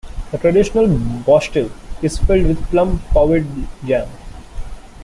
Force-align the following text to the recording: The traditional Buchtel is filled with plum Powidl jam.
The 0.31 0.39
traditional 0.39 0.87
Buchtel 0.87 1.71
is 2.01 2.17
filled 2.17 2.47
with 2.47 2.65
plum 2.71 2.97
Powidl 3.13 3.67
jam. 3.85 4.09